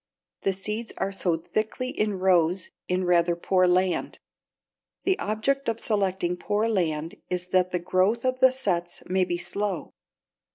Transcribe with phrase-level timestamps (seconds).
[0.41, 4.17] The seeds are sowed thickly in rows in rather poor land.
[5.03, 9.37] The object of selecting poor land is that the growth of the sets may be
[9.37, 9.93] slow.